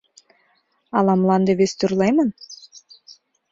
Ала 0.97 1.13
мланде 1.21 1.51
вестӱрлемын? 1.59 2.29